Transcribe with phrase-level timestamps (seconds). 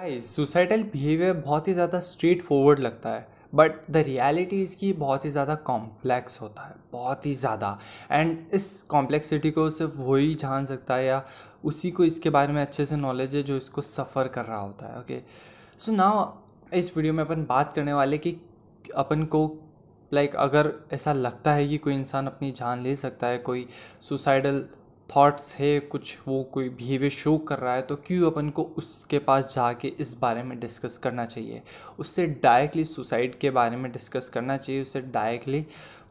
[0.00, 5.30] Suicidal behaviour बहुत ही ज़्यादा straight forward लगता है बट द रियलिटी इसकी बहुत ही
[5.30, 7.78] ज़्यादा कॉम्प्लेक्स होता है बहुत ही ज़्यादा।
[8.10, 11.22] एंड इस कॉम्प्लेक्सिटी को सिर्फ़ वही जान सकता है या
[11.64, 14.86] उसी को इसके बारे में अच्छे से नॉलेज है जो इसको सफ़र कर रहा होता
[14.86, 15.20] है ओके
[15.78, 16.28] सो नाउ
[16.74, 18.36] इस वीडियो में अपन बात करने वाले कि
[18.96, 19.46] अपन को
[20.12, 23.66] लाइक like, अगर ऐसा लगता है कि कोई इंसान अपनी जान ले सकता है कोई
[24.00, 24.64] सुसाइडल
[25.10, 29.18] थॉट्स है, कुछ वो कोई बिहेवियर शो कर रहा है तो क्यों अपन को उसके
[29.20, 31.62] पास जाके इस बारे में डिस्कस करना चाहिए?
[31.98, 35.60] उससे डायरेक्टली सुसाइड के बारे में डिस्कस करना चाहिए, उससे डायरेक्टली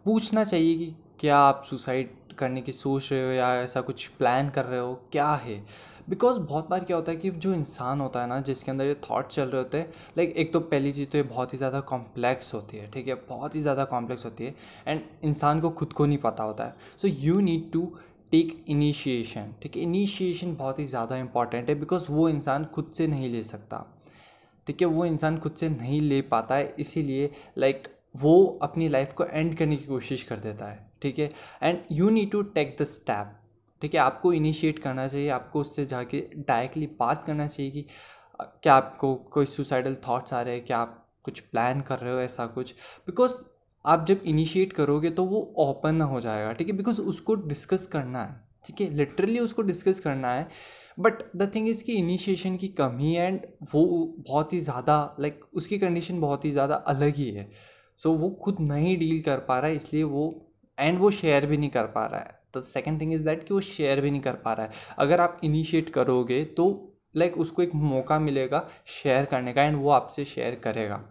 [0.05, 4.49] पूछना चाहिए कि क्या आप सुसाइड करने की सोच रहे हो या ऐसा कुछ प्लान
[4.49, 4.93] कर रहे हो?
[5.11, 5.63] क्या है?
[6.09, 8.93] बिकॉज़ बहुत बार क्या होता है कि जो इंसान होता है ना, जिसके अंदर ये
[8.95, 11.79] थाट चल रहे होते हैं लाइक एक तो पहली चीज़ तो ये बहुत ही ज़्यादा
[11.81, 13.15] कॉम्प्लेक्स होती है, ठीक है?
[13.29, 14.55] बहुत ही ज़्यादा कॉम्प्लेक्स होती है
[14.87, 17.91] एंड इंसान को खुद को नहीं पता होता है। So you need to
[18.31, 23.07] take initiation ठीक है इनिशिएशन बहुत ही ज़्यादा इंपॉर्टेंट है बिकॉज़ वो इंसान खुद से
[23.07, 23.85] नहीं ले सकता।
[24.67, 28.87] ठीक है वो इंसान खुद से नहीं ले पाता है इसीलिए लाइक like, वो अपनी
[28.87, 31.29] लाइफ को एंड करने की कोशिश कर देता है। ठीक है
[31.63, 33.35] and you need to take the step
[33.81, 37.85] ठीक है आपको इनिशिएट करना चाहिए आपको उससे जाके डायरेक्टली बात करना चाहिए कि
[38.39, 40.65] क्या आपको कोई सुसाइडल थाट्स आ रहे हैं?
[40.65, 42.71] क्या आप कुछ प्लान कर रहे हो ऐसा कुछ?
[43.07, 43.33] बिकॉज़
[43.85, 46.75] आप जब इनिशिएट करोगे तो वो ओपन ना हो जाएगा ठीक है?
[46.77, 48.35] बिकॉज़ उसको डिस्कस करना है
[48.65, 48.89] ठीक है?
[48.89, 50.47] लिटरली उसको डिस्कस करना है।
[50.99, 53.39] बट द थिंग इज़ कि इनिशिएशन की कमी एंड
[53.73, 53.83] वो
[54.19, 57.47] बहुत ही ज़्यादा लाइक like, उसकी कंडीशन बहुत ही ज़्यादा अलग ही है।
[57.99, 60.33] सो so, वो खुद नहीं डील कर पा रहा है इसलिए वो
[60.77, 63.53] एंड वो शेयर भी नहीं कर पा रहा है। तो सेकेंड थिंग इज़ दैट कि
[63.53, 66.67] वो शेयर भी नहीं कर पा रहा है। अगर आप इनिशिएट करोगे तो
[67.15, 71.01] लाइक like, उसको एक मौका मिलेगा शेयर करने का एंड वो आपसे शेयर करेगा।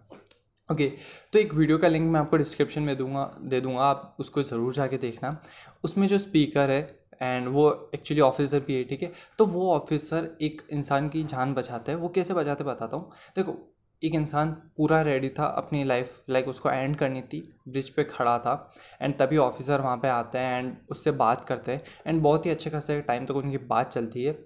[0.68, 0.98] ओके okay,
[1.32, 4.72] तो एक वीडियो का लिंक मैं आपको डिस्क्रिप्शन में दूँगा दे दूँगा आप उसको ज़रूर
[4.74, 5.36] जाके देखना।
[5.84, 6.80] उसमें जो स्पीकर है
[7.22, 9.12] एंड वो एक्चुअली ऑफिसर भी है ठीक है?
[9.38, 13.56] तो वो ऑफिसर एक इंसान की जान बचाता है। वो कैसे बचाते बताता हूँ। देखो
[14.02, 18.38] एक इंसान पूरा रेडी था अपनी लाइफ लाइक उसको एंड करनी थी ब्रिज पे खड़ा
[18.38, 18.54] था
[19.02, 22.50] एंड तभी ऑफिसर वहाँ पे आते हैं एंड उससे बात करते हैं एंड बहुत ही
[22.50, 24.38] अच्छे खासे टाइम तक उनकी बात चलती है।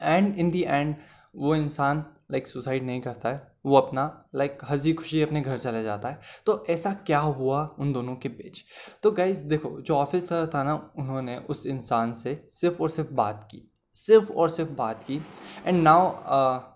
[0.00, 0.94] एंड इन दी एंड
[1.36, 4.04] वो इंसान लाइक सुसाइड नहीं करता है। वो अपना
[4.34, 8.28] लाइक हँसी खुशी अपने घर चले जाता है। तो ऐसा क्या हुआ उन दोनों के
[8.28, 8.62] बीच?
[9.02, 13.48] तो गाइज़ देखो, जो ऑफिसर था ना, उन्होंने उस इंसान से सिर्फ़ और सिर्फ़ बात
[13.50, 13.66] की।
[13.96, 15.20] सिर्फ़ और सिर्फ़ बात की।
[15.66, 16.10] एंड नाउ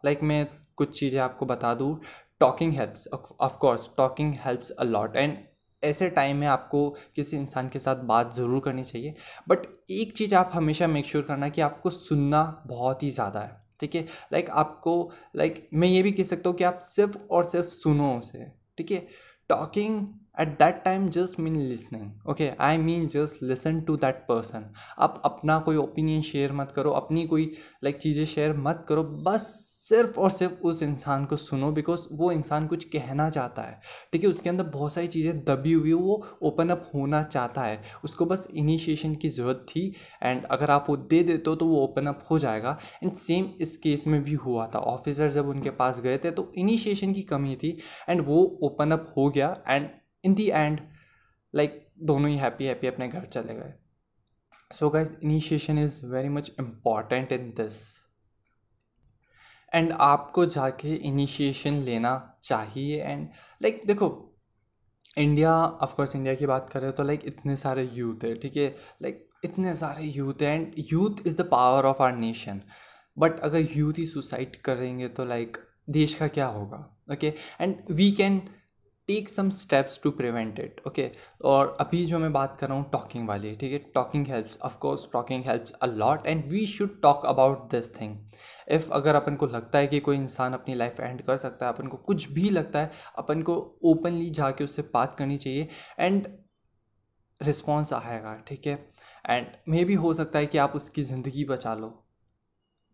[0.05, 0.47] लाइक मैं
[0.77, 1.99] कुछ चीज़ें आपको बता दूँ।
[2.41, 3.09] Talking helps
[3.41, 5.37] of course talking helps a lot and
[5.83, 9.15] ऐसे टाइम में आपको किसी इंसान के साथ बात ज़रूर करनी चाहिए।
[9.49, 13.41] बट एक चीज़ आप हमेशा मेक श्योर sure करना कि आपको सुनना बहुत ही ज़्यादा
[13.41, 14.03] है। ठीक है?
[14.33, 18.17] लाइक आपको लाइक मैं ये भी कह सकता हूँ कि आप सिर्फ़ और सिर्फ़ सुनो
[18.19, 18.47] उसे
[18.79, 19.07] ठीक है?
[19.51, 20.07] Talking
[20.41, 24.65] at that time just mean listening okay I mean just listen to that person
[24.99, 29.03] आप अपना कोई ओपिनियन शेयर मत करो अपनी कोई लाइक like, चीज़ें शेयर मत करो
[29.03, 33.81] बस। सिर्फ़ और सिर्फ़ उस इंसान को सुनो बिकॉज़ वो इंसान कुछ कहना चाहता है।
[34.13, 37.83] ठीक है, उसके अंदर बहुत सारी चीज़ें दबी हुई वो ओपन अप होना चाहता है।
[38.05, 39.87] उसको बस इनिशिएशन की ज़रूरत थी
[40.23, 43.51] एंड अगर आप वो दे देते हो तो वो ओपन अप हो जाएगा। एंड सेम
[43.61, 47.23] इस केस में भी हुआ था। ऑफिसर जब उनके पास गए थे तो इनिशिएशन की
[47.25, 47.79] कमी थी
[48.09, 49.89] एंड वो ओपन अप हो गया and
[50.25, 50.81] in the end
[51.55, 53.75] like दोनों ही हैप्पी हैप्पी अपने घर चले गए।
[54.71, 57.83] So guys initiation is very much important in this
[59.75, 63.29] and आपको जाके इनिशिएशन लेना चाहिए एंड
[63.63, 64.31] लाइक like, देखो
[65.19, 68.77] इंडिया ऑफकोर्स इंडिया की बात करें तो लाइक like, इतने सारे यूथ है ठीक है?
[69.03, 72.61] लाइक इतने सारे यूथ है and youth is the power of our nation
[73.19, 76.91] but अगर यूथ ही सुसाइड करेंगे तो लाइक like, देश का क्या होगा?
[77.13, 78.43] Okay and we can
[79.09, 81.11] take some steps to prevent it okay
[81.45, 83.79] और अभी जो मैं बात कर रहा हूँ टॉकिंग वाली ठीक है?
[83.95, 88.17] Talking helps of course talking helps a lot and we should talk about this thing
[88.69, 91.73] if अगर अपन को लगता है कि कोई इंसान अपनी लाइफ एंड कर सकता है
[91.73, 95.69] अपन को कुछ भी लगता है अपन को ओपनली जाके उससे बात करनी चाहिए
[96.01, 96.27] एंड
[97.41, 98.79] रिस्पॉन्स आएगा ठीक है?
[99.31, 101.89] एंड मे भी हो सकता है कि आप उसकी ज़िंदगी बचा लो।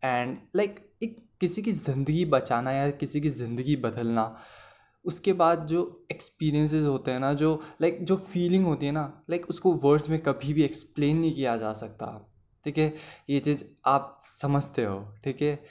[0.03, 4.25] एंड लाइक like, एक किसी की ज़िंदगी बचाना या किसी की ज़िंदगी बदलना
[5.05, 9.23] उसके बाद जो एक्सपीरियंसेस होते हैं ना जो लाइक like, जो फीलिंग होती है ना
[9.31, 12.31] लाइक like, उसको वर्ड्स में कभी भी एक्सप्लेन नहीं किया जा सकता।
[12.65, 12.95] ठीक है?
[13.31, 15.65] ये चीज़ आप समझते हो। ठीक है?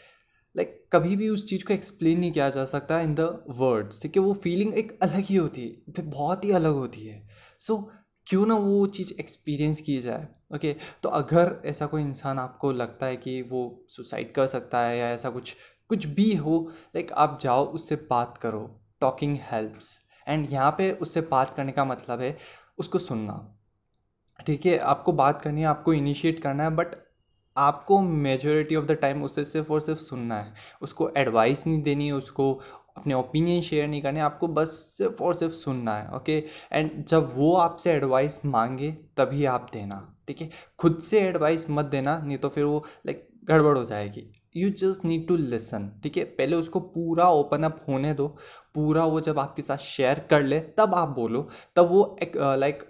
[0.58, 4.18] लाइक कभी भी उस चीज़ को एक्सप्लेन नहीं किया जा सकता इन द वर्ड्स ठीक
[4.18, 4.24] है?
[4.24, 7.28] वो फीलिंग एक अलग ही होती है। बहुत ही अलग होती है।
[7.60, 7.84] सो so,
[8.28, 10.28] क्यों ना वो चीज़ एक्सपीरियंस की जाए?
[10.56, 11.02] Okay okay?
[11.04, 15.10] तो अगर ऐसा कोई इंसान आपको लगता है कि वो सुसाइड कर सकता है या
[15.10, 15.56] ऐसा कुछ
[15.90, 19.94] कुछ भी हो लाइक आप जाओ उससे बात करो। टॉकिंग हेल्प्स
[20.28, 22.38] एंड यहाँ पे उससे बात करने का मतलब है
[22.80, 23.46] उसको सुनना।
[24.40, 26.96] ठीक है, आपको बात करनी है, आपको इनिशिएट करना है बट
[27.57, 32.07] आपको मेजोरिटी ऑफ़ द टाइम उसे सिर्फ़ और सिर्फ़ सुनना है। उसको एडवाइस नहीं देनी
[32.07, 32.54] है, उसको
[32.98, 36.38] अपने ओपिनियन शेयर नहीं करने आपको बस सिर्फ़ और सिर्फ़ सुनना है ओके
[36.74, 40.50] एंड जब वो आपसे एडवाइस मांगे, तभी आप देना, ठीक है?
[40.80, 45.06] खुद से एडवाइस मत देना, नहीं तो फिर वो लाइक गड़बड़ हो जाएगी। You just
[45.06, 46.24] need to listen ठीक है?
[46.25, 48.28] पहले उसको पूरा ओपन अप होने दो।
[48.75, 52.84] पूरा वो जब आपके साथ शेयर कर ले, तब आप बोलो। तब वो एक लाइक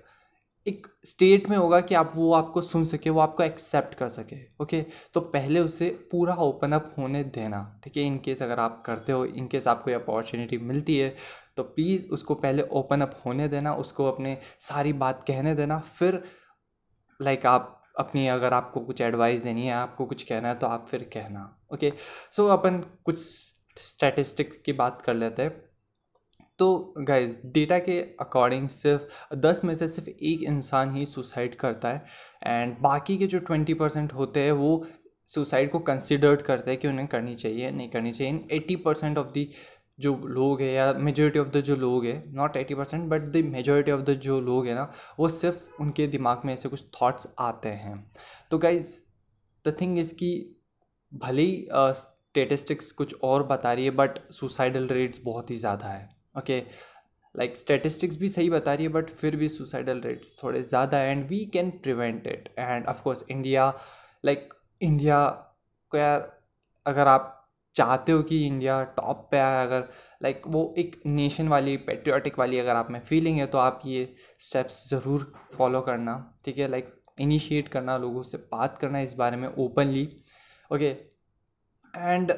[0.68, 4.36] एक स्टेट में होगा कि आप वो आपको सुन सके, वो आपको एक्सेप्ट कर सके।
[4.62, 4.82] ओके
[5.14, 8.04] तो पहले उसे पूरा ओपन अप होने देना। ठीक है?
[8.04, 11.16] इनकेस अगर आप करते हो इनकेस आपको अपॉर्चुनिटी मिलती है
[11.58, 16.24] तो प्लीज़ उसको पहले ओपन अप होने देना, उसको अपने सारी बात कहने देना। फिर
[17.20, 20.88] लाइक आप अपनी अगर आपको कुछ एडवाइस देनी है, आपको कुछ कहना है तो आप
[20.90, 21.44] फिर कहना
[21.74, 21.92] ओके
[22.32, 23.18] सो अपन कुछ
[23.78, 25.52] स्टैटिस्टिक्स की बात कर लेते हैं।
[26.60, 31.90] तो गाइज़ डेटा के अकॉर्डिंग सिर्फ़ दस में से सिर्फ़ एक इंसान ही सुसाइड करता
[31.90, 32.06] है
[32.44, 34.86] एंड बाकी के जो ट्वेंटी परसेंट होते हैं, वो
[35.28, 39.18] सुसाइड को कंसिडर्ड करते हैं कि उन्हें करनी चाहिए, नहीं करनी चाहिए। In eighty percent
[39.18, 39.50] of the
[40.00, 43.44] जो लोग हैं या मेजोरिटी ऑफ़ द जो लोग हैं not eighty percent but the
[43.46, 47.28] majority of the जो लोग हैं ना, वो सिर्फ़ उनके दिमाग में ऐसे कुछ थाट्स
[47.40, 48.12] आते हैं।
[48.52, 48.96] तो गाइज़
[49.66, 50.32] द थिंग इज़ कि
[51.12, 56.10] भले ही स्टेटिस्टिक्स कुछ और बता रही है बट सुसाइडल रेट्स बहुत ही ज़्यादा है
[56.38, 56.62] ओके
[57.36, 61.12] लाइक स्टेटिस्टिक्स भी सही बता रही है बट फिर भी सुसाइडल रेट्स थोड़े ज़्यादा है
[61.12, 63.68] and we can prevent it and of course India
[64.24, 65.26] like India
[65.92, 66.32] को यार
[66.86, 67.36] अगर आप
[67.76, 69.88] चाहते हो कि इंडिया टॉप पे आए अगर
[70.24, 74.04] लाइक वो एक नेशन वाली पेट्रियाटिक वाली अगर आप में फीलिंग है तो आप ये
[74.40, 76.68] स्टेप्स ज़रूर फॉलो करना, ठीक है?
[76.68, 80.08] लाइक इनिशिएट करना, लोगों से बात करना इस बारे में openly
[80.72, 80.96] okay
[81.94, 82.32] and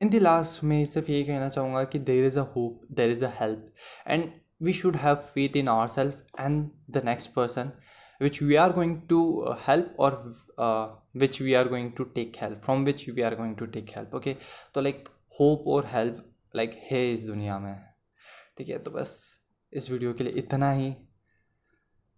[0.00, 3.24] in the last मैं सिर्फ़ यही कहना चाहूँगा कि there is a hope there is
[3.24, 3.72] a help
[4.08, 4.30] and
[4.62, 7.70] we should have faith in our self and the next person
[8.20, 9.20] which we are going to
[9.68, 10.22] help और
[11.16, 14.14] which we are going to take help from which we are going to take help
[14.14, 14.36] okay
[14.74, 15.08] तो like
[15.40, 16.24] hope और help
[16.56, 17.74] like है इस दुनिया में।
[18.58, 19.12] ठीक है तो बस
[19.72, 20.92] इस वीडियो के लिए इतना ही।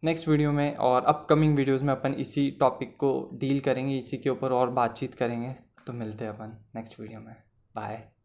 [0.03, 3.11] नेक्स्ट वीडियो में और अपकमिंग वीडियोज़ में अपन इसी टॉपिक को
[3.41, 5.55] डील करेंगे, इसी के ऊपर और बातचीत करेंगे।
[5.87, 7.35] तो मिलते हैं अपन नेक्स्ट वीडियो में।
[7.75, 8.20] Bye.